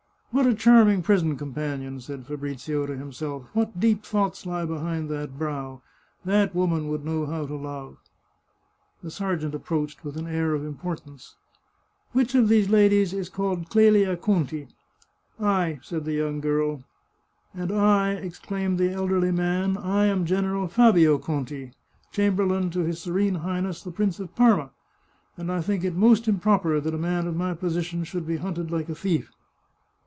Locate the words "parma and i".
24.37-25.59